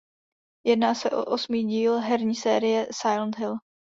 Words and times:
Jedná 0.65 0.95
se 0.95 1.09
o 1.11 1.23
osmý 1.25 1.67
díl 1.67 1.99
herní 1.99 2.35
série 2.35 2.87
Silent 2.91 3.35
Hill. 3.37 3.55